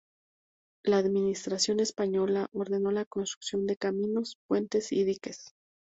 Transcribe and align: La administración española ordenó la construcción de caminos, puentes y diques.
La 0.83 0.97
administración 0.97 1.79
española 1.79 2.47
ordenó 2.53 2.89
la 2.89 3.05
construcción 3.05 3.67
de 3.67 3.77
caminos, 3.77 4.39
puentes 4.47 4.91
y 4.91 5.03
diques. 5.03 5.53